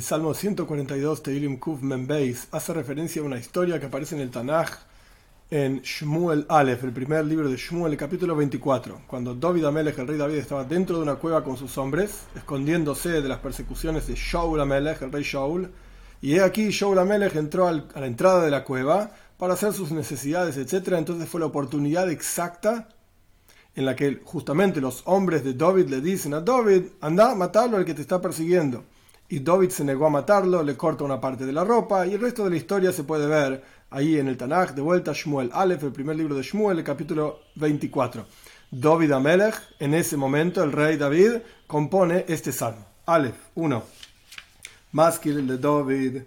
El 0.00 0.04
Salmo 0.04 0.32
142, 0.32 1.22
Teilim 1.22 1.58
Kuf 1.58 1.82
Membeis, 1.82 2.48
hace 2.52 2.72
referencia 2.72 3.20
a 3.20 3.24
una 3.26 3.36
historia 3.36 3.78
que 3.78 3.84
aparece 3.84 4.14
en 4.14 4.22
el 4.22 4.30
Tanaj 4.30 4.70
en 5.50 5.82
Shmuel 5.82 6.46
Aleph, 6.48 6.84
el 6.84 6.92
primer 6.92 7.26
libro 7.26 7.50
de 7.50 7.58
Shmuel, 7.58 7.92
el 7.92 7.98
capítulo 7.98 8.34
24, 8.34 9.02
cuando 9.06 9.34
David 9.34 9.66
Amelech, 9.66 9.98
el 9.98 10.08
rey 10.08 10.16
David, 10.16 10.36
estaba 10.36 10.64
dentro 10.64 10.96
de 10.96 11.02
una 11.02 11.16
cueva 11.16 11.44
con 11.44 11.58
sus 11.58 11.76
hombres, 11.76 12.22
escondiéndose 12.34 13.20
de 13.20 13.28
las 13.28 13.40
persecuciones 13.40 14.06
de 14.06 14.14
Shaul 14.14 14.58
Amelech, 14.62 15.02
el 15.02 15.12
rey 15.12 15.22
Shaul, 15.22 15.70
y 16.22 16.36
he 16.36 16.40
aquí 16.40 16.70
Shaul 16.70 16.98
Amelech 16.98 17.36
entró 17.36 17.68
a 17.68 17.72
la 17.72 18.06
entrada 18.06 18.42
de 18.42 18.50
la 18.50 18.64
cueva 18.64 19.10
para 19.36 19.52
hacer 19.52 19.74
sus 19.74 19.90
necesidades, 19.92 20.56
etc. 20.56 20.94
Entonces 20.96 21.28
fue 21.28 21.40
la 21.40 21.46
oportunidad 21.46 22.10
exacta 22.10 22.88
en 23.74 23.84
la 23.84 23.94
que 23.94 24.22
justamente 24.24 24.80
los 24.80 25.02
hombres 25.04 25.44
de 25.44 25.52
David 25.52 25.90
le 25.90 26.00
dicen 26.00 26.32
a 26.32 26.40
David, 26.40 26.84
anda, 27.02 27.34
matalo 27.34 27.76
al 27.76 27.84
que 27.84 27.92
te 27.92 28.00
está 28.00 28.18
persiguiendo 28.18 28.82
y 29.30 29.38
David 29.38 29.70
se 29.70 29.84
negó 29.84 30.06
a 30.06 30.10
matarlo, 30.10 30.60
le 30.64 30.76
corta 30.76 31.04
una 31.04 31.20
parte 31.20 31.46
de 31.46 31.52
la 31.52 31.62
ropa 31.62 32.04
y 32.04 32.14
el 32.14 32.20
resto 32.20 32.42
de 32.42 32.50
la 32.50 32.56
historia 32.56 32.92
se 32.92 33.04
puede 33.04 33.28
ver 33.28 33.62
ahí 33.88 34.18
en 34.18 34.26
el 34.26 34.36
Tanaj, 34.36 34.72
de 34.72 34.82
vuelta 34.82 35.12
Shmuel 35.14 35.50
Aleph, 35.52 35.84
el 35.84 35.92
primer 35.92 36.16
libro 36.16 36.34
de 36.34 36.42
Shmuel, 36.42 36.78
el 36.78 36.84
capítulo 36.84 37.38
24. 37.54 38.26
David 38.72 39.12
Amelech, 39.12 39.54
en 39.78 39.94
ese 39.94 40.16
momento 40.16 40.64
el 40.64 40.72
rey 40.72 40.96
David, 40.96 41.42
compone 41.68 42.24
este 42.26 42.50
salmo. 42.50 42.84
Aleph 43.06 43.36
1. 43.54 43.82
Maskil 44.92 45.46
de 45.46 45.58
David, 45.58 46.22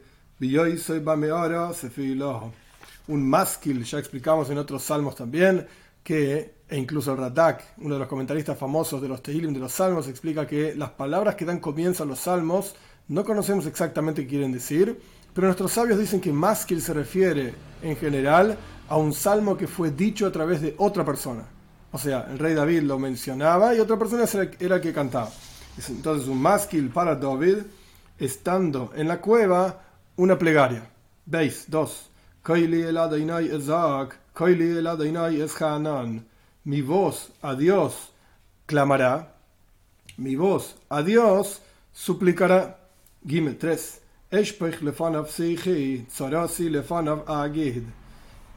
un 3.08 3.30
maskil, 3.30 3.84
ya 3.84 4.00
explicamos 4.00 4.50
en 4.50 4.58
otros 4.58 4.82
salmos 4.82 5.16
también, 5.16 5.68
que, 6.02 6.56
e 6.70 6.78
incluso 6.78 7.12
el 7.12 7.18
Radak, 7.18 7.74
uno 7.80 7.96
de 7.96 8.00
los 8.00 8.08
comentaristas 8.08 8.58
famosos 8.58 9.02
de 9.02 9.10
los 9.10 9.22
Tehilim 9.22 9.54
de 9.54 9.60
los 9.60 9.74
salmos, 9.74 10.08
explica 10.08 10.48
que 10.48 10.74
las 10.76 10.92
palabras 10.92 11.36
que 11.36 11.44
dan 11.44 11.60
comienzo 11.60 12.04
a 12.04 12.06
los 12.06 12.20
salmos 12.20 12.76
no 13.08 13.24
conocemos 13.24 13.66
exactamente 13.66 14.24
qué 14.24 14.30
quieren 14.30 14.52
decir, 14.52 15.00
pero 15.34 15.48
nuestros 15.48 15.72
sabios 15.72 16.00
dicen 16.00 16.22
que 16.22 16.32
maskil 16.32 16.82
se 16.82 16.94
refiere 16.94 17.54
en 17.82 17.96
general 17.98 18.58
a 18.88 18.98
un 18.98 19.14
salmo 19.14 19.58
que 19.58 19.68
fue 19.68 19.92
dicho 19.92 20.28
a 20.28 20.32
través 20.32 20.62
de 20.62 20.76
otra 20.78 21.04
persona. 21.04 21.44
O 21.92 21.98
sea, 21.98 22.28
el 22.32 22.40
rey 22.40 22.54
David 22.54 22.84
lo 22.84 22.98
mencionaba 23.00 23.76
y 23.76 23.80
otra 23.80 23.98
persona 23.98 24.26
era 24.60 24.76
el 24.76 24.82
que 24.82 24.94
cantaba. 24.94 25.32
Entonces 25.90 26.28
un 26.28 26.42
maskil 26.42 26.90
para 26.90 27.16
David, 27.16 27.58
estando 28.18 28.92
en 28.96 29.08
la 29.08 29.20
cueva, 29.20 29.82
una 30.16 30.38
plegaria. 30.38 30.90
Veis, 31.26 31.66
dos. 31.68 32.10
Mi 36.66 36.82
voz 36.82 37.32
a 37.42 37.56
Dios 37.56 38.12
clamará, 38.66 39.36
mi 40.18 40.36
voz 40.36 40.76
a 40.90 41.02
Dios 41.02 41.62
suplicará. 41.92 42.83
Gimel 43.26 43.58
3. 43.58 44.02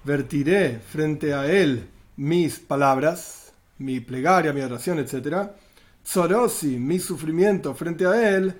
Vertiré 0.04 0.80
frente 0.80 1.34
a 1.34 1.46
él 1.46 1.88
mis 2.16 2.58
palabras, 2.58 3.52
mi 3.78 4.00
plegaria, 4.00 4.52
mi 4.52 4.60
oración, 4.62 4.98
etc. 4.98 5.50
Tzorosi, 6.02 6.78
mi 6.78 6.98
sufrimiento 6.98 7.74
frente 7.74 8.06
a 8.06 8.36
él, 8.36 8.54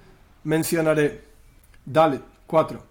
mencionaré. 0.45 1.23
Dale, 1.85 2.21
4. 2.47 2.83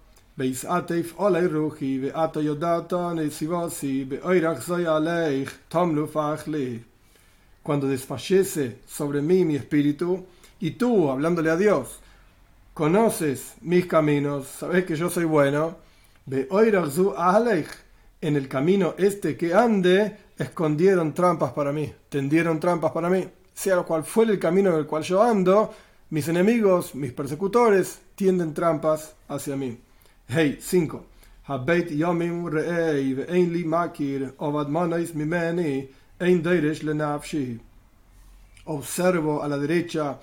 Cuando 7.62 7.88
desfallece 7.88 8.78
sobre 8.86 9.22
mí 9.22 9.44
mi 9.44 9.56
espíritu, 9.56 10.26
y 10.60 10.70
tú, 10.72 11.10
hablándole 11.10 11.50
a 11.50 11.56
Dios, 11.56 12.00
conoces 12.76 13.54
mis 13.62 13.86
caminos, 13.86 14.48
sabes 14.48 14.84
que 14.84 14.96
yo 14.96 15.08
soy 15.08 15.24
bueno, 15.24 15.78
en 18.20 18.36
el 18.36 18.48
camino 18.48 18.94
este 18.98 19.34
que 19.34 19.54
ande, 19.54 20.14
escondieron 20.36 21.14
trampas 21.14 21.52
para 21.52 21.72
mí, 21.72 21.90
tendieron 22.10 22.60
trampas 22.60 22.92
para 22.92 23.08
mí, 23.08 23.26
sea 23.54 23.82
cual 23.84 24.04
fuera 24.04 24.30
el 24.30 24.38
camino 24.38 24.74
en 24.74 24.76
el 24.76 24.86
cual 24.86 25.02
yo 25.04 25.22
ando, 25.22 25.72
mis 26.10 26.28
enemigos, 26.28 26.94
mis 26.94 27.14
persecutores, 27.14 27.98
tienden 28.14 28.52
trampas 28.52 29.14
hacia 29.26 29.56
mí. 29.56 29.80
Hey, 30.28 30.58
5. 30.60 31.06
Observo 38.66 39.42
a 39.42 39.48
la 39.48 39.56
derecha 39.56 40.18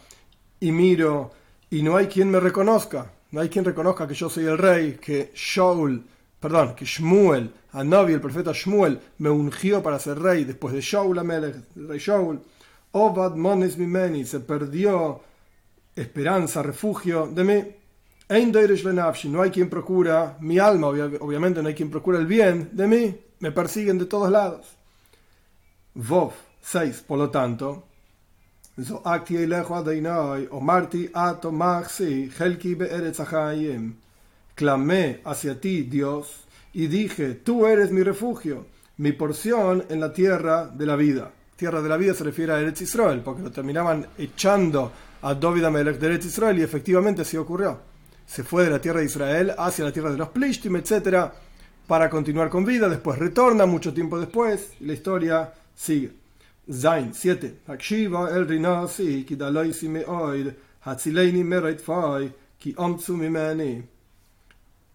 y 0.59 0.71
miro 0.71 1.31
y 1.73 1.81
no 1.81 1.97
hay 1.97 2.05
quien 2.05 2.29
me 2.29 2.39
reconozca, 2.39 3.11
no 3.31 3.41
hay 3.41 3.49
quien 3.49 3.65
reconozca 3.65 4.07
que 4.07 4.13
yo 4.13 4.29
soy 4.29 4.45
el 4.45 4.59
rey, 4.59 4.99
que 5.01 5.31
Shaul, 5.33 6.05
perdón, 6.39 6.75
que 6.75 6.85
Shmuel, 6.85 7.51
Anabi, 7.71 8.13
el 8.13 8.21
profeta 8.21 8.51
Shmuel, 8.53 8.99
me 9.17 9.31
ungió 9.31 9.81
para 9.81 9.97
ser 9.97 10.19
rey 10.19 10.43
después 10.43 10.71
de 10.75 10.81
Shaul 10.81 11.17
Amelech, 11.17 11.55
el 11.75 11.87
rey 11.87 11.97
Shaul. 11.97 12.39
Ovad 12.91 13.33
Mones 13.33 13.75
Mimeni, 13.79 14.23
se 14.23 14.41
perdió 14.41 15.21
esperanza, 15.95 16.61
refugio 16.61 17.25
de 17.25 17.43
mí. 17.43 17.63
No 19.31 19.41
hay 19.41 19.49
quien 19.49 19.67
procura 19.67 20.37
mi 20.41 20.59
alma, 20.59 20.89
obviamente 20.89 21.63
no 21.63 21.69
hay 21.69 21.73
quien 21.73 21.89
procura 21.89 22.19
el 22.19 22.27
bien 22.27 22.69
de 22.73 22.85
mí, 22.85 23.15
me 23.39 23.51
persiguen 23.51 23.97
de 23.97 24.05
todos 24.05 24.29
lados. 24.29 24.77
Vov 25.95 26.33
6, 26.61 27.03
por 27.07 27.17
lo 27.17 27.31
tanto, 27.31 27.85
Clamé 34.55 35.21
hacia 35.25 35.61
ti, 35.61 35.83
Dios, 35.83 36.45
y 36.73 36.87
dije, 36.87 37.35
tú 37.35 37.67
eres 37.67 37.91
mi 37.91 38.01
refugio, 38.01 38.65
mi 38.97 39.11
porción 39.11 39.83
en 39.89 39.99
la 39.99 40.11
tierra 40.11 40.65
de 40.65 40.87
la 40.87 40.95
vida. 40.95 41.31
Tierra 41.55 41.83
de 41.83 41.89
la 41.89 41.97
vida 41.97 42.15
se 42.15 42.23
refiere 42.23 42.51
a 42.51 42.59
Eretz 42.59 42.81
Israel, 42.81 43.21
porque 43.23 43.43
lo 43.43 43.51
terminaban 43.51 44.07
echando 44.17 44.91
a 45.21 45.35
David 45.35 45.65
Amelech 45.65 45.99
de 45.99 46.07
Eretz 46.07 46.25
Israel 46.25 46.57
y 46.57 46.63
efectivamente 46.63 47.21
así 47.21 47.37
ocurrió. 47.37 47.79
Se 48.25 48.43
fue 48.43 48.63
de 48.63 48.71
la 48.71 48.79
tierra 48.79 49.01
de 49.01 49.05
Israel 49.05 49.53
hacia 49.55 49.85
la 49.85 49.91
tierra 49.91 50.11
de 50.11 50.17
los 50.17 50.29
Plishtim, 50.29 50.77
etc., 50.77 51.31
para 51.85 52.09
continuar 52.09 52.49
con 52.49 52.65
vida, 52.65 52.89
después 52.89 53.19
retorna 53.19 53.67
mucho 53.67 53.93
tiempo 53.93 54.19
después 54.19 54.71
y 54.79 54.85
la 54.85 54.93
historia 54.93 55.53
sigue. 55.75 56.22
Zain 56.71 57.11
7. 57.13 57.51
Hakshiva 57.67 58.29
el 58.29 58.47
rinasi 58.47 59.25
ki 59.25 59.35
daloisi 59.35 59.89
me 59.89 60.05
oid 60.05 60.53
hatzileini 60.85 61.43
merait 61.43 61.81
fai 61.81 62.31
ki 62.59 62.73
omtsu 62.77 63.17
mimeni. 63.17 63.83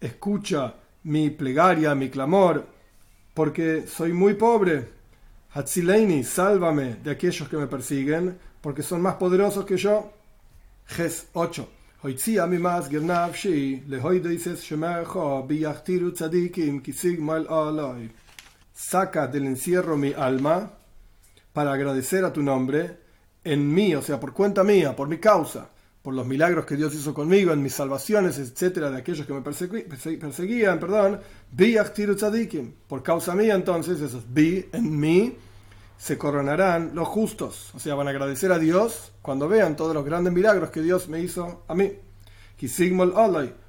Escucha 0.01 0.73
mi 1.05 1.31
plegaria, 1.31 1.95
mi 1.95 2.09
clamor, 2.09 2.65
porque 3.35 3.87
soy 3.87 4.13
muy 4.13 4.35
pobre. 4.35 4.89
Hatzileini, 5.55 6.25
sálvame 6.25 6.97
de 7.05 7.11
aquellos 7.11 7.49
que 7.49 7.57
me 7.57 7.67
persiguen, 7.67 8.39
porque 8.63 8.83
son 8.83 9.03
más 9.03 9.17
poderosos 9.17 9.65
que 9.67 9.77
yo. 9.77 10.13
Ges 10.87 11.29
8. 11.35 11.69
Hoitzia 12.03 12.47
mi 12.47 12.59
mas 12.59 12.89
gernavshi, 12.89 13.83
lehoidises 13.89 14.63
shemercho, 14.63 15.43
biyachtiru 15.43 16.13
tzadikim, 16.13 16.81
kisigmal 16.81 17.47
aloi. 17.49 18.09
Saca 18.73 19.27
del 19.27 19.47
encierro 19.47 19.97
mi 19.97 20.13
alma, 20.15 20.78
para 21.59 21.73
agradecer 21.73 22.25
a 22.25 22.33
tu 22.33 22.41
nombre 22.41 22.99
en 23.43 23.75
mí, 23.75 23.93
o 23.93 24.01
sea, 24.01 24.21
por 24.21 24.33
cuenta 24.33 24.63
mía, 24.63 24.95
por 24.95 25.09
mi 25.09 25.19
causa, 25.19 25.69
por 26.03 26.15
los 26.15 26.25
milagros 26.25 26.65
que 26.65 26.77
Dios 26.77 26.95
hizo 26.95 27.13
conmigo, 27.13 27.53
en 27.53 27.61
mis 27.61 27.75
salvaciones, 27.75 28.39
etcétera, 28.39 28.93
de 28.93 28.99
aquellos 28.99 29.27
que 29.27 29.33
me 29.33 29.41
perseguían, 29.41 30.79
perdón, 30.79 31.19
por 32.87 33.03
causa 33.03 33.35
mía 33.35 33.57
entonces, 33.57 34.01
esos 34.01 34.23
vi 34.33 34.67
en 34.73 35.01
mí, 35.01 35.37
se 35.97 36.17
coronarán 36.17 36.93
los 36.95 37.09
justos, 37.09 37.73
o 37.75 37.81
sea, 37.81 37.97
van 37.97 38.07
a 38.07 38.11
agradecer 38.11 38.53
a 38.53 38.61
Dios 38.61 39.11
cuando 39.21 39.49
vean 39.49 39.75
todos 39.75 39.93
los 39.93 40.05
grandes 40.05 40.33
milagros 40.33 40.71
que 40.71 40.81
Dios 40.81 41.09
me 41.09 41.21
hizo 41.21 41.65
a 41.67 41.75
mí. 41.75 41.91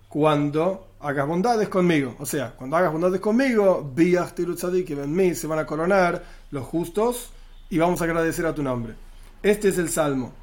Cuando 0.09 0.87
hagas 0.99 1.27
bondades 1.27 1.69
conmigo, 1.69 2.15
o 2.19 2.25
sea, 2.27 2.53
cuando 2.55 2.77
hagas 2.77 2.91
bondades 2.91 3.19
conmigo, 3.19 3.91
en 3.97 5.15
mí 5.15 5.33
se 5.33 5.47
van 5.47 5.57
a 5.57 5.65
coronar 5.65 6.23
los 6.51 6.65
justos 6.65 7.31
y 7.69 7.77
vamos 7.77 8.01
a 8.01 8.05
agradecer 8.05 8.45
a 8.45 8.53
tu 8.53 8.63
nombre. 8.63 8.95
Este 9.43 9.69
es 9.69 9.77
el 9.77 9.89
Salmo. 9.89 10.33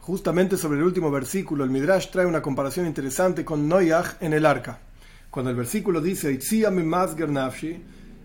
Justamente 0.00 0.56
sobre 0.56 0.78
el 0.78 0.84
último 0.84 1.10
versículo, 1.10 1.64
el 1.64 1.70
Midrash 1.70 2.10
trae 2.10 2.26
una 2.26 2.42
comparación 2.42 2.86
interesante 2.86 3.44
con 3.44 3.68
Noyach 3.68 4.16
en 4.20 4.32
el 4.32 4.46
arca. 4.46 4.78
Cuando 5.30 5.50
el 5.50 5.56
versículo 5.56 6.00
dice, 6.00 6.38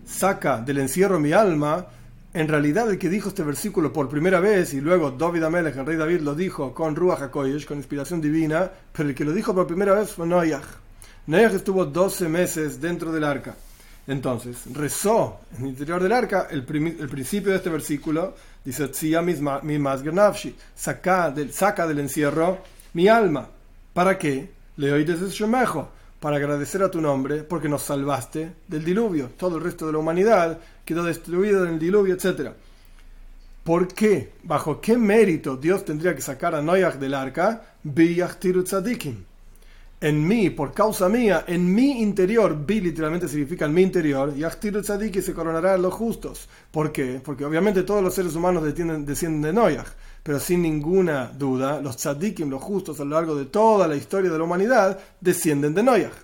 saca 0.04 0.60
del 0.60 0.78
encierro 0.78 1.20
mi 1.20 1.32
alma, 1.32 1.86
en 2.32 2.48
realidad 2.48 2.90
el 2.90 2.98
que 2.98 3.08
dijo 3.08 3.28
este 3.28 3.42
versículo 3.42 3.92
por 3.92 4.08
primera 4.08 4.40
vez, 4.40 4.74
y 4.74 4.80
luego 4.80 5.10
David 5.10 5.44
Amelech, 5.44 5.76
el 5.76 5.86
rey 5.86 5.96
David, 5.96 6.20
lo 6.20 6.34
dijo 6.34 6.72
con 6.72 6.94
Ruach 6.94 7.22
HaKoyesh, 7.22 7.66
con 7.66 7.78
inspiración 7.78 8.20
divina, 8.20 8.70
pero 8.92 9.08
el 9.08 9.14
que 9.14 9.24
lo 9.24 9.32
dijo 9.32 9.54
por 9.54 9.66
primera 9.66 9.94
vez 9.94 10.12
fue 10.12 10.26
Noyach. 10.26 10.64
Noyach 11.26 11.54
estuvo 11.54 11.84
12 11.84 12.28
meses 12.28 12.80
dentro 12.80 13.12
del 13.12 13.24
arca. 13.24 13.56
Entonces, 14.10 14.64
rezó 14.72 15.38
en 15.56 15.62
el 15.62 15.68
interior 15.68 16.02
del 16.02 16.10
arca 16.10 16.48
el, 16.50 16.64
principio 16.64 17.52
de 17.52 17.58
este 17.58 17.70
versículo, 17.70 18.34
dice, 18.64 18.90
saca 20.74 21.30
del, 21.30 21.52
saca 21.52 21.86
del 21.86 22.00
encierro 22.00 22.58
mi 22.92 23.06
alma. 23.06 23.48
¿Para 23.94 24.18
qué? 24.18 24.50
Le 24.78 24.90
oídes 24.90 25.20
shumejo, 25.30 25.90
para 26.18 26.38
agradecer 26.38 26.82
a 26.82 26.90
tu 26.90 27.00
nombre, 27.00 27.44
porque 27.44 27.68
nos 27.68 27.82
salvaste 27.82 28.52
del 28.66 28.84
diluvio. 28.84 29.30
Todo 29.36 29.58
el 29.58 29.62
resto 29.62 29.86
de 29.86 29.92
la 29.92 29.98
humanidad 29.98 30.58
quedó 30.84 31.04
destruido 31.04 31.64
en 31.64 31.74
el 31.74 31.78
diluvio, 31.78 32.16
etc. 32.16 32.50
¿Por 33.62 33.86
qué? 33.94 34.32
¿Bajo 34.42 34.80
qué 34.80 34.98
mérito 34.98 35.56
Dios 35.56 35.84
tendría 35.84 36.16
que 36.16 36.22
sacar 36.22 36.56
a 36.56 36.60
Noach 36.60 36.96
del 36.96 37.14
arca? 37.14 37.62
En 40.02 40.26
mí, 40.26 40.48
por 40.48 40.72
causa 40.72 41.10
mía, 41.10 41.44
en 41.46 41.74
mi 41.74 42.00
interior, 42.00 42.56
vi 42.64 42.80
literalmente 42.80 43.28
significa 43.28 43.66
en 43.66 43.74
mi 43.74 43.82
interior, 43.82 44.32
y 44.34 44.42
Tzadiki 44.42 45.20
se 45.20 45.34
coronarán 45.34 45.82
los 45.82 45.92
justos. 45.92 46.48
¿Por 46.70 46.90
qué? 46.90 47.20
Porque 47.22 47.44
obviamente 47.44 47.82
todos 47.82 48.02
los 48.02 48.14
seres 48.14 48.34
humanos 48.34 48.64
descienden 48.64 49.42
de 49.42 49.52
Noach, 49.52 49.88
pero 50.22 50.40
sin 50.40 50.62
ninguna 50.62 51.26
duda, 51.26 51.82
los 51.82 51.98
tzadikim, 51.98 52.48
los 52.48 52.62
justos 52.62 52.98
a 52.98 53.04
lo 53.04 53.10
largo 53.10 53.34
de 53.34 53.44
toda 53.44 53.86
la 53.86 53.94
historia 53.94 54.30
de 54.30 54.38
la 54.38 54.44
humanidad, 54.44 54.98
descienden 55.20 55.74
de 55.74 55.82
Noach. 55.82 56.14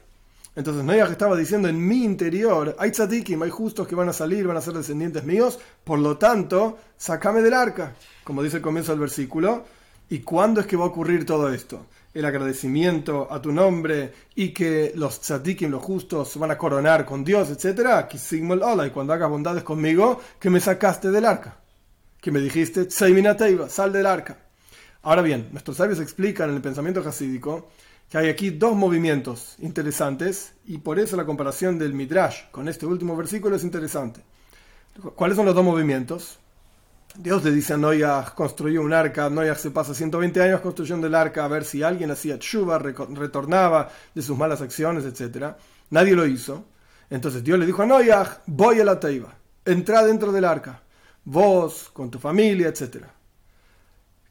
Entonces 0.55 0.82
Noach 0.82 1.11
estaba 1.11 1.37
diciendo 1.37 1.69
en 1.69 1.87
mi 1.87 2.02
interior, 2.02 2.75
hay 2.78 2.93
tzadikim, 2.93 3.43
hay 3.43 3.50
justos 3.50 3.87
que 3.87 3.94
van 3.94 4.08
a 4.08 4.14
salir, 4.14 4.46
van 4.46 4.56
a 4.56 4.62
ser 4.62 4.73
descendientes 4.73 5.23
míos, 5.25 5.58
por 5.84 5.99
lo 5.99 6.17
tanto, 6.17 6.78
sacame 6.96 7.43
del 7.43 7.52
arca, 7.52 7.94
como 8.25 8.43
dice 8.43 8.56
el 8.56 8.62
comienzo 8.62 8.93
del 8.93 9.00
versículo. 9.00 9.75
¿Y 10.08 10.20
cuándo 10.20 10.60
es 10.60 10.66
que 10.66 10.76
va 10.76 10.84
a 10.84 10.88
ocurrir 10.88 11.26
todo 11.26 11.52
esto? 11.52 11.86
El 12.14 12.24
agradecimiento 12.24 13.26
a 13.30 13.42
tu 13.42 13.52
nombre 13.52 14.12
y 14.34 14.50
que 14.50 14.92
los 14.94 15.20
tzadikim, 15.20 15.70
los 15.70 15.82
justos, 15.82 16.38
van 16.38 16.52
a 16.52 16.58
coronar 16.58 17.04
con 17.04 17.24
Dios, 17.24 17.50
etc. 17.50 18.06
y 18.12 18.90
cuando 18.90 19.12
hagas 19.12 19.28
bondades 19.28 19.64
conmigo, 19.64 20.20
que 20.38 20.48
me 20.48 20.60
sacaste 20.60 21.10
del 21.10 21.24
arca. 21.24 21.56
Que 22.20 22.30
me 22.30 22.40
dijiste, 22.40 22.88
sal 22.90 23.92
del 23.92 24.06
arca. 24.06 24.38
Ahora 25.02 25.22
bien, 25.22 25.48
nuestros 25.52 25.76
sabios 25.76 26.00
explican 26.00 26.50
en 26.50 26.56
el 26.56 26.62
pensamiento 26.62 27.02
jasídico 27.02 27.68
que 28.08 28.18
hay 28.18 28.28
aquí 28.28 28.50
dos 28.50 28.76
movimientos 28.76 29.56
interesantes 29.58 30.52
y 30.64 30.78
por 30.78 30.98
eso 30.98 31.16
la 31.16 31.26
comparación 31.26 31.78
del 31.78 31.94
Midrash 31.94 32.48
con 32.50 32.68
este 32.68 32.86
último 32.86 33.16
versículo 33.16 33.56
es 33.56 33.64
interesante. 33.64 34.20
¿Cuáles 35.14 35.36
son 35.36 35.46
los 35.46 35.54
dos 35.54 35.64
movimientos? 35.64 36.38
Dios 37.18 37.44
le 37.44 37.50
dice 37.50 37.74
a 37.74 37.76
Noyah, 37.76 38.32
construyó 38.34 38.82
un 38.82 38.92
arca, 38.92 39.30
Noyah 39.30 39.54
se 39.54 39.70
pasa 39.70 39.94
120 39.94 40.42
años 40.42 40.60
construyendo 40.60 41.06
el 41.06 41.14
arca 41.14 41.44
a 41.44 41.48
ver 41.48 41.64
si 41.64 41.82
alguien 41.82 42.10
hacía 42.10 42.38
chuva, 42.38 42.78
retornaba 42.78 43.88
de 44.14 44.22
sus 44.22 44.36
malas 44.36 44.60
acciones, 44.60 45.04
etc. 45.04 45.54
Nadie 45.90 46.14
lo 46.14 46.26
hizo. 46.26 46.64
Entonces 47.08 47.42
Dios 47.42 47.58
le 47.58 47.66
dijo 47.66 47.82
a 47.82 47.86
Noyah, 47.86 48.42
voy 48.46 48.80
a 48.80 48.84
la 48.84 49.00
teiva, 49.00 49.34
entra 49.64 50.04
dentro 50.04 50.32
del 50.32 50.44
arca, 50.44 50.82
vos, 51.24 51.90
con 51.92 52.10
tu 52.10 52.18
familia, 52.18 52.68
etc. 52.68 53.04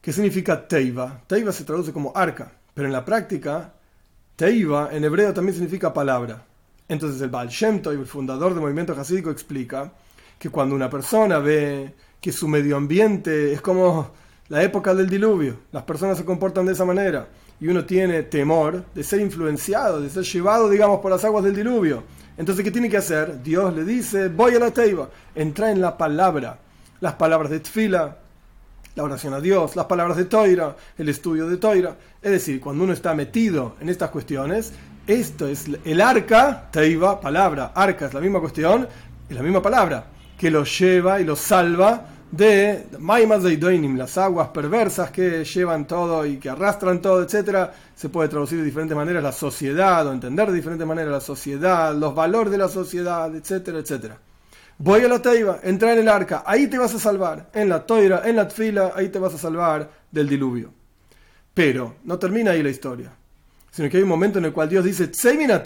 ¿Qué 0.02 0.14
significa 0.14 0.68
teiva? 0.68 1.22
Teiva 1.26 1.52
se 1.52 1.64
traduce 1.64 1.92
como 1.92 2.12
arca. 2.16 2.52
Pero 2.74 2.88
en 2.88 2.94
la 2.94 3.06
práctica, 3.06 3.74
Teiva 4.36 4.90
en 4.92 5.06
hebreo 5.06 5.34
también 5.34 5.56
significa 5.56 5.94
palabra. 5.94 6.44
Entonces 6.90 7.22
el 7.22 7.30
Baal 7.30 7.48
Shem 7.48 7.82
el 7.86 8.06
fundador 8.06 8.54
del 8.54 8.62
movimiento 8.62 8.92
hasídico, 8.94 9.32
explica 9.32 9.94
que 10.38 10.50
cuando 10.50 10.76
una 10.76 10.90
persona 10.90 11.40
ve 11.40 11.96
que 12.22 12.32
su 12.32 12.48
medio 12.48 12.78
ambiente 12.78 13.54
es 13.54 13.62
como 13.62 14.12
la 14.50 14.62
época 14.62 14.94
del 14.94 15.10
diluvio, 15.10 15.58
las 15.72 15.84
personas 15.84 16.18
se 16.18 16.26
comportan 16.26 16.66
de 16.66 16.74
esa 16.74 16.86
manera. 16.86 17.28
Y 17.60 17.68
uno 17.68 17.86
tiene 17.86 18.24
temor 18.24 18.84
de 18.94 19.04
ser 19.04 19.22
influenciado, 19.22 20.02
de 20.02 20.10
ser 20.10 20.24
llevado, 20.24 20.70
digamos, 20.70 21.00
por 21.00 21.10
las 21.10 21.24
aguas 21.24 21.44
del 21.44 21.56
diluvio. 21.56 22.04
Entonces, 22.38 22.66
¿qué 22.66 22.72
tiene 22.72 22.90
que 22.90 22.98
hacer? 22.98 23.42
Dios 23.42 23.74
le 23.74 23.86
dice, 23.86 24.28
voy 24.28 24.56
a 24.56 24.60
la 24.60 24.72
teiva, 24.72 25.10
entra 25.34 25.72
en 25.72 25.80
la 25.80 25.98
palabra, 25.98 26.60
las 27.00 27.14
palabras 27.14 27.50
de 27.50 27.62
Tfila, 27.62 28.18
la 28.96 29.04
oración 29.04 29.34
a 29.34 29.40
Dios, 29.40 29.76
las 29.76 29.86
palabras 29.86 30.18
de 30.18 30.26
Toira, 30.26 30.76
el 30.98 31.10
estudio 31.10 31.48
de 31.48 31.58
Toira. 31.58 31.96
Es 32.22 32.32
decir, 32.32 32.60
cuando 32.60 32.84
uno 32.84 32.94
está 32.94 33.14
metido 33.14 33.76
en 33.80 33.90
estas 33.90 34.10
cuestiones, 34.10 34.74
esto 35.08 35.48
es 35.48 35.66
el 35.84 36.02
arca, 36.02 36.70
Teiva, 36.72 37.22
palabra, 37.22 37.72
arca 37.74 38.08
es 38.08 38.14
la 38.14 38.22
misma 38.22 38.42
cuestión, 38.42 38.88
es 39.30 39.36
la 39.36 39.44
misma 39.44 39.62
palabra, 39.62 40.08
que 40.38 40.52
lo 40.52 40.64
lleva 40.64 41.20
y 41.22 41.24
lo 41.24 41.36
salva 41.36 42.08
de 42.32 42.88
Maimas 43.00 43.44
de 43.44 43.54
Idoinim, 43.54 43.98
las 43.98 44.18
aguas 44.18 44.50
perversas 44.50 45.12
que 45.12 45.46
llevan 45.46 45.88
todo 45.88 46.26
y 46.26 46.38
que 46.38 46.50
arrastran 46.50 47.02
todo, 47.02 47.24
etc. 47.24 47.70
Se 47.96 48.10
puede 48.10 48.30
traducir 48.30 48.60
de 48.60 48.66
diferentes 48.66 48.96
maneras 48.96 49.24
la 49.24 49.32
sociedad 49.32 50.06
o 50.06 50.12
entender 50.12 50.50
de 50.50 50.56
diferentes 50.56 50.86
maneras 50.86 51.12
la 51.12 51.22
sociedad, 51.22 51.96
los 51.96 52.14
valores 52.14 52.52
de 52.52 52.58
la 52.58 52.68
sociedad, 52.68 53.34
etcétera, 53.34 53.80
etcétera. 53.80 54.18
Voy 54.78 55.02
a 55.02 55.08
la 55.08 55.22
Teiva, 55.22 55.60
entra 55.64 55.94
en 55.94 56.00
el 56.00 56.10
arca, 56.10 56.44
ahí 56.46 56.68
te 56.68 56.78
vas 56.78 56.94
a 56.94 57.00
salvar. 57.00 57.50
En 57.54 57.70
la 57.70 57.86
Toira, 57.86 58.24
en 58.26 58.36
la 58.36 58.48
Tfila, 58.48 58.92
ahí 58.94 59.08
te 59.08 59.20
vas 59.20 59.34
a 59.34 59.38
salvar 59.38 59.90
del 60.12 60.28
diluvio. 60.28 60.74
Pero 61.54 61.96
no 62.04 62.20
termina 62.20 62.52
ahí 62.52 62.62
la 62.62 62.70
historia, 62.70 63.14
sino 63.72 63.90
que 63.90 63.98
hay 63.98 64.04
un 64.04 64.10
momento 64.10 64.40
en 64.40 64.46
el 64.46 64.52
cual 64.52 64.68
Dios 64.68 64.84
dice: 64.84 65.08
Tseimina 65.08 65.64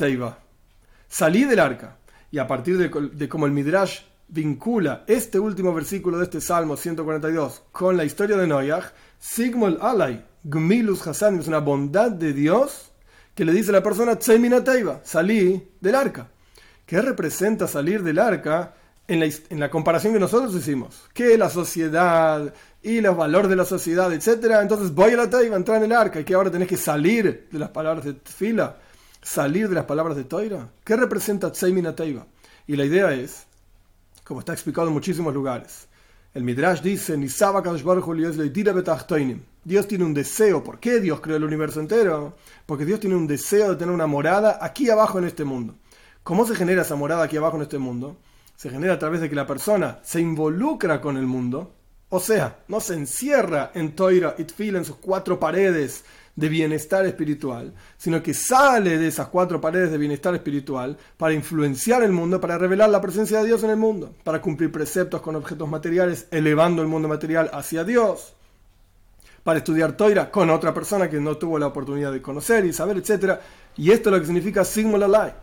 salí 1.08 1.46
del 1.46 1.60
arca. 1.60 1.96
Y 2.32 2.38
a 2.38 2.46
partir 2.46 2.78
de, 2.78 2.92
de 3.12 3.28
cómo 3.28 3.48
el 3.48 3.52
Midrash 3.52 4.02
vincula 4.30 5.04
este 5.08 5.40
último 5.40 5.74
versículo 5.74 6.18
de 6.18 6.26
este 6.26 6.42
Salmo 6.42 6.78
142 6.78 7.64
con 7.72 7.98
la 7.98 8.06
historia 8.06 8.38
de 8.38 8.48
Noach, 8.48 8.86
Sigmul 9.20 9.78
Alay, 9.82 10.26
Gmilus 10.44 11.06
Hasan, 11.06 11.40
es 11.40 11.48
una 11.48 11.60
bondad 11.60 12.12
de 12.12 12.34
Dios 12.34 12.92
que 13.36 13.46
le 13.46 13.54
dice 13.54 13.72
a 13.72 13.74
la 13.74 13.84
persona: 13.84 14.18
Teiva, 14.18 15.02
salí 15.04 15.70
del 15.82 15.96
arca. 15.96 16.30
¿Qué 16.86 17.02
representa 17.02 17.68
salir 17.68 18.04
del 18.04 18.20
arca? 18.20 18.74
en 19.10 19.60
la, 19.60 19.70
comparación 19.72 20.14
que 20.14 20.20
nosotros 20.20 20.54
hicimos, 20.54 21.02
que 21.14 21.36
la 21.38 21.50
sociedad 21.50 22.54
y 22.84 23.02
los 23.02 23.18
valores 23.18 23.50
de 23.50 23.56
la 23.56 23.66
sociedad, 23.66 24.14
etcétera, 24.14 24.62
entonces 24.62 24.94
voy 24.94 25.14
a 25.14 25.18
la 25.18 25.30
Teiva, 25.30 25.56
entrar 25.56 25.78
en 25.78 25.86
el 25.86 25.94
arca, 25.94 26.20
y 26.20 26.24
que 26.24 26.36
ahora 26.36 26.52
tenés 26.52 26.68
que 26.68 26.78
salir 26.78 27.48
de 27.52 27.60
las 27.60 27.70
palabras 27.70 28.06
de 28.06 28.16
fila, 28.24 28.78
salir 29.22 29.68
de 29.68 29.76
las 29.76 29.86
palabras 29.86 30.16
de 30.16 30.26
Toira. 30.26 30.70
¿Qué 30.84 30.96
representa 30.96 31.52
Teiva? 31.52 32.28
Y 32.68 32.76
la 32.76 32.86
idea 32.86 33.12
es, 33.12 33.48
como 34.30 34.42
está 34.42 34.54
explicado 34.54 34.88
en 34.88 34.94
muchísimos 34.94 35.34
lugares, 35.34 35.88
el 36.36 36.44
Midrash 36.44 36.82
dice, 36.82 37.18
Dios 39.64 39.88
tiene 39.88 40.06
un 40.06 40.14
deseo. 40.14 40.64
¿Por 40.64 40.80
qué 40.80 41.00
Dios 41.00 41.20
creó 41.20 41.38
el 41.38 41.44
universo 41.44 41.80
entero? 41.80 42.36
Porque 42.68 42.86
Dios 42.86 43.00
tiene 43.00 43.16
un 43.16 43.26
deseo 43.26 43.72
de 43.72 43.76
tener 43.76 43.92
una 43.92 44.06
morada 44.06 44.60
aquí 44.62 44.88
abajo 44.92 45.18
en 45.18 45.26
este 45.26 45.44
mundo. 45.44 45.76
¿Cómo 46.22 46.46
se 46.46 46.54
genera 46.54 46.84
esa 46.84 46.96
morada 46.96 47.24
aquí 47.24 47.38
abajo 47.38 47.58
en 47.58 47.64
este 47.64 47.80
mundo? 47.80 48.20
se 48.60 48.70
genera 48.70 48.96
a 48.96 49.00
través 49.00 49.22
de 49.22 49.30
que 49.30 49.38
la 49.38 49.48
persona 49.48 50.00
se 50.04 50.20
involucra 50.20 51.00
con 51.00 51.16
el 51.16 51.26
mundo, 51.26 51.76
o 52.12 52.20
sea, 52.20 52.58
no 52.68 52.80
se 52.80 52.96
encierra 52.96 53.72
en 53.76 53.96
Toira 53.96 54.36
y 54.38 54.44
Tfil 54.44 54.76
en 54.76 54.86
sus 54.86 54.96
cuatro 54.96 55.40
paredes 55.40 56.04
de 56.36 56.50
bienestar 56.50 57.06
espiritual, 57.06 57.74
sino 57.98 58.24
que 58.24 58.34
sale 58.34 58.98
de 58.98 59.08
esas 59.08 59.28
cuatro 59.28 59.62
paredes 59.62 59.92
de 59.92 59.98
bienestar 59.98 60.34
espiritual 60.34 60.98
para 61.18 61.34
influenciar 61.34 62.02
el 62.02 62.12
mundo, 62.12 62.42
para 62.42 62.58
revelar 62.58 62.90
la 62.90 63.02
presencia 63.02 63.40
de 63.40 63.48
Dios 63.48 63.64
en 63.64 63.70
el 63.70 63.78
mundo, 63.78 64.16
para 64.24 64.42
cumplir 64.42 64.72
preceptos 64.72 65.22
con 65.22 65.36
objetos 65.36 65.70
materiales, 65.70 66.28
elevando 66.32 66.82
el 66.82 66.88
mundo 66.88 67.08
material 67.08 67.52
hacia 67.54 67.84
Dios, 67.84 68.34
para 69.44 69.60
estudiar 69.60 69.92
Toira 69.92 70.32
con 70.32 70.50
otra 70.50 70.74
persona 70.74 71.10
que 71.10 71.20
no 71.20 71.38
tuvo 71.38 71.60
la 71.60 71.68
oportunidad 71.68 72.12
de 72.12 72.22
conocer 72.22 72.66
y 72.66 72.74
saber, 72.74 72.98
etc. 72.98 73.40
Y 73.78 73.92
esto 73.92 74.10
es 74.10 74.14
lo 74.14 74.20
que 74.20 74.26
significa 74.26 74.64
Sigma 74.64 75.34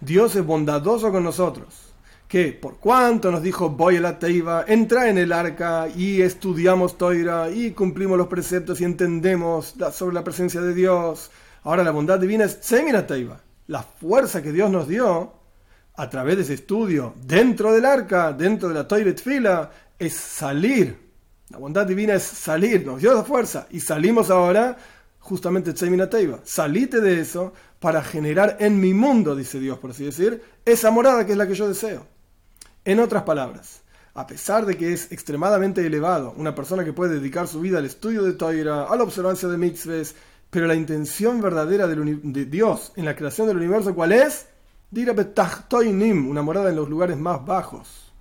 Dios 0.00 0.36
es 0.36 0.44
bondadoso 0.44 1.10
con 1.10 1.24
nosotros 1.24 1.95
que 2.28 2.52
por 2.52 2.78
cuanto 2.78 3.30
nos 3.30 3.42
dijo 3.42 3.70
voy 3.70 3.96
a 3.96 4.00
la 4.00 4.18
teiva, 4.18 4.64
entra 4.66 5.08
en 5.08 5.18
el 5.18 5.32
arca 5.32 5.88
y 5.94 6.22
estudiamos 6.22 6.98
toira 6.98 7.50
y 7.50 7.70
cumplimos 7.70 8.18
los 8.18 8.26
preceptos 8.26 8.80
y 8.80 8.84
entendemos 8.84 9.74
sobre 9.92 10.14
la 10.14 10.24
presencia 10.24 10.60
de 10.60 10.74
Dios. 10.74 11.30
Ahora 11.62 11.84
la 11.84 11.92
bondad 11.92 12.18
divina 12.18 12.44
es 12.44 12.58
semina 12.60 13.06
teiva, 13.06 13.40
la 13.68 13.82
fuerza 13.82 14.42
que 14.42 14.52
Dios 14.52 14.70
nos 14.70 14.88
dio 14.88 15.32
a 15.94 16.10
través 16.10 16.36
de 16.36 16.42
ese 16.42 16.54
estudio 16.54 17.14
dentro 17.22 17.72
del 17.72 17.84
arca, 17.84 18.32
dentro 18.32 18.68
de 18.68 18.74
la 18.74 18.88
toira 18.88 19.12
fila, 19.14 19.70
es 19.98 20.14
salir. 20.14 21.06
La 21.48 21.58
bondad 21.58 21.86
divina 21.86 22.14
es 22.14 22.24
salir, 22.24 22.84
nos 22.84 23.00
dio 23.00 23.14
la 23.14 23.22
fuerza 23.22 23.68
y 23.70 23.78
salimos 23.78 24.30
ahora 24.30 24.76
justamente 25.20 25.72
Tsemina 25.72 26.08
Teiva. 26.08 26.40
Salite 26.44 27.00
de 27.00 27.20
eso 27.20 27.52
para 27.78 28.02
generar 28.02 28.56
en 28.60 28.80
mi 28.80 28.94
mundo, 28.94 29.36
dice 29.36 29.60
Dios, 29.60 29.78
por 29.78 29.90
así 29.90 30.04
decir, 30.04 30.42
esa 30.64 30.90
morada 30.90 31.26
que 31.26 31.32
es 31.32 31.38
la 31.38 31.46
que 31.46 31.54
yo 31.54 31.68
deseo. 31.68 32.15
En 32.86 33.00
otras 33.00 33.24
palabras, 33.24 33.82
a 34.14 34.28
pesar 34.28 34.64
de 34.64 34.76
que 34.76 34.92
es 34.92 35.10
extremadamente 35.10 35.84
elevado, 35.84 36.32
una 36.36 36.54
persona 36.54 36.84
que 36.84 36.92
puede 36.92 37.14
dedicar 37.18 37.48
su 37.48 37.60
vida 37.60 37.78
al 37.78 37.84
estudio 37.84 38.22
de 38.22 38.34
Toira, 38.34 38.84
a 38.84 38.94
la 38.94 39.02
observancia 39.02 39.48
de 39.48 39.58
mitzvahs, 39.58 40.14
pero 40.50 40.68
la 40.68 40.76
intención 40.76 41.42
verdadera 41.42 41.88
de 41.88 42.44
Dios 42.44 42.92
en 42.94 43.04
la 43.04 43.16
creación 43.16 43.48
del 43.48 43.56
universo, 43.56 43.92
¿cuál 43.92 44.12
es? 44.12 44.46
una 44.92 46.42
morada 46.42 46.70
en 46.70 46.76
los 46.76 46.88
lugares 46.88 47.18
más 47.18 47.44
bajos. 47.44 48.12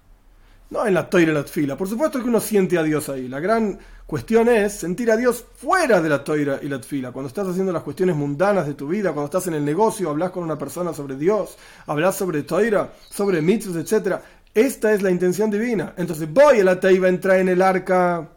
No 0.71 0.87
en 0.87 0.95
la 0.95 1.07
Toira 1.11 1.31
la 1.31 1.45
Tfila. 1.45 1.77
Por 1.77 1.87
supuesto 1.87 2.19
que 2.19 2.27
uno 2.27 2.41
siente 2.41 2.79
a 2.79 2.83
Dios 2.83 3.07
ahí. 3.09 3.27
La 3.27 3.39
gran 3.39 3.77
cuestión 4.07 4.49
es 4.49 4.73
sentir 4.73 5.11
a 5.11 5.15
Dios 5.15 5.45
fuera 5.55 6.01
de 6.01 6.09
la 6.09 6.23
Toira 6.23 6.59
y 6.59 6.67
la 6.69 6.81
Tfila. 6.81 7.11
Cuando 7.11 7.27
estás 7.27 7.47
haciendo 7.47 7.71
las 7.71 7.83
cuestiones 7.83 8.15
mundanas 8.15 8.65
de 8.65 8.73
tu 8.73 8.87
vida, 8.87 9.13
cuando 9.13 9.25
estás 9.25 9.45
en 9.45 9.53
el 9.53 9.63
negocio, 9.63 10.09
hablas 10.09 10.31
con 10.31 10.43
una 10.43 10.57
persona 10.57 10.91
sobre 10.91 11.17
Dios, 11.17 11.55
hablas 11.85 12.15
sobre 12.15 12.41
Toira, 12.41 12.91
sobre 13.11 13.43
mitzvahs, 13.43 13.93
etc. 13.93 14.17
Esta 14.55 14.93
es 14.93 15.01
la 15.01 15.11
intención 15.11 15.51
divina. 15.51 15.93
Entonces 15.97 16.31
voy 16.31 16.61
a 16.61 16.63
la 16.63 16.79
teiva, 16.79 17.09
entrar 17.09 17.39
en 17.39 17.49
el 17.49 17.61
arca. 17.61 18.29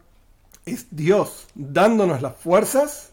Es 0.67 0.87
Dios 0.91 1.47
dándonos 1.55 2.21
las 2.21 2.37
fuerzas 2.37 3.13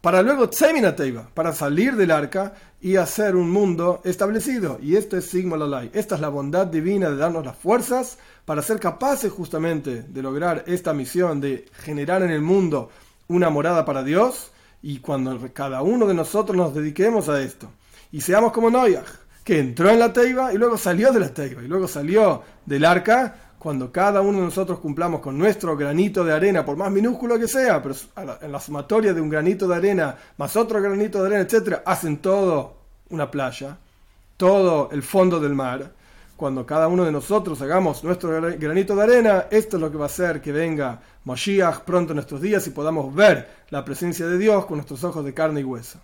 para 0.00 0.22
luego 0.22 0.48
Teiva, 0.48 1.28
para 1.34 1.52
salir 1.52 1.96
del 1.96 2.12
arca 2.12 2.54
y 2.80 2.96
hacer 2.96 3.36
un 3.36 3.50
mundo 3.50 4.00
establecido. 4.04 4.78
Y 4.80 4.96
esto 4.96 5.16
es 5.16 5.26
Sigma 5.26 5.56
Lalai. 5.56 5.90
Esta 5.92 6.14
es 6.14 6.20
la 6.20 6.28
bondad 6.28 6.68
divina 6.68 7.10
de 7.10 7.16
darnos 7.16 7.44
las 7.44 7.56
fuerzas 7.56 8.16
para 8.44 8.62
ser 8.62 8.78
capaces 8.78 9.32
justamente 9.32 10.02
de 10.02 10.22
lograr 10.22 10.64
esta 10.68 10.94
misión 10.94 11.40
de 11.40 11.66
generar 11.72 12.22
en 12.22 12.30
el 12.30 12.40
mundo 12.40 12.90
una 13.28 13.50
morada 13.50 13.84
para 13.84 14.02
Dios. 14.02 14.52
Y 14.80 15.00
cuando 15.00 15.52
cada 15.52 15.82
uno 15.82 16.06
de 16.06 16.14
nosotros 16.14 16.56
nos 16.56 16.72
dediquemos 16.72 17.28
a 17.28 17.42
esto 17.42 17.68
y 18.12 18.20
seamos 18.20 18.52
como 18.52 18.70
Noyaj, 18.70 19.25
que 19.46 19.60
entró 19.60 19.90
en 19.90 20.00
la 20.00 20.12
Teiva 20.12 20.52
y 20.52 20.58
luego 20.58 20.76
salió 20.76 21.12
de 21.12 21.20
la 21.20 21.28
Teiva 21.28 21.62
y 21.62 21.68
luego 21.68 21.86
salió 21.86 22.42
del 22.64 22.84
arca 22.84 23.52
cuando 23.60 23.92
cada 23.92 24.20
uno 24.20 24.40
de 24.40 24.46
nosotros 24.46 24.80
cumplamos 24.80 25.20
con 25.20 25.38
nuestro 25.38 25.76
granito 25.76 26.24
de 26.24 26.32
arena, 26.32 26.64
por 26.64 26.76
más 26.76 26.90
minúsculo 26.90 27.38
que 27.38 27.46
sea, 27.46 27.80
pero 27.80 27.94
en 28.42 28.50
la 28.50 28.58
sumatoria 28.58 29.14
de 29.14 29.20
un 29.20 29.28
granito 29.28 29.68
de 29.68 29.76
arena 29.76 30.16
más 30.36 30.56
otro 30.56 30.82
granito 30.82 31.20
de 31.20 31.28
arena, 31.28 31.42
etcétera, 31.42 31.84
hacen 31.86 32.16
todo 32.16 32.76
una 33.10 33.30
playa, 33.30 33.78
todo 34.36 34.88
el 34.90 35.04
fondo 35.04 35.38
del 35.38 35.54
mar. 35.54 35.92
Cuando 36.36 36.66
cada 36.66 36.88
uno 36.88 37.04
de 37.04 37.12
nosotros 37.12 37.62
hagamos 37.62 38.02
nuestro 38.02 38.30
granito 38.58 38.96
de 38.96 39.02
arena, 39.04 39.46
esto 39.48 39.76
es 39.76 39.80
lo 39.80 39.92
que 39.92 39.96
va 39.96 40.06
a 40.06 40.06
hacer 40.06 40.40
que 40.42 40.50
venga 40.50 41.00
Moshiach 41.22 41.82
pronto 41.82 42.12
en 42.12 42.16
nuestros 42.16 42.40
días 42.40 42.66
y 42.66 42.70
podamos 42.70 43.14
ver 43.14 43.48
la 43.70 43.84
presencia 43.84 44.26
de 44.26 44.38
Dios 44.38 44.66
con 44.66 44.78
nuestros 44.78 45.04
ojos 45.04 45.24
de 45.24 45.32
carne 45.32 45.60
y 45.60 45.64
hueso. 45.64 46.00